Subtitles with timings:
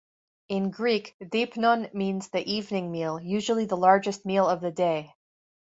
[0.49, 5.13] In Greek, deipnon means the evening meal, usually the largest meal of the day.